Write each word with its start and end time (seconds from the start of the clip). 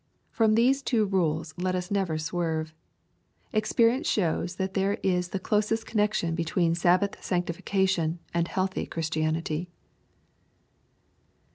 From 0.31 0.55
these 0.55 0.81
two 0.81 1.05
rules 1.05 1.53
let 1.59 1.75
us 1.75 1.91
never 1.91 2.17
swerve. 2.17 2.73
Ex 3.53 3.71
perience 3.71 4.07
shows 4.07 4.55
that 4.55 4.73
there 4.73 4.95
is 5.03 5.27
the 5.29 5.37
closest 5.39 5.85
connection 5.85 6.33
be 6.33 6.43
tween 6.43 6.73
Sabhath 6.73 7.21
sanctification 7.23 8.17
and 8.33 8.47
healthy 8.47 8.87
Chiistianity. 8.87 9.67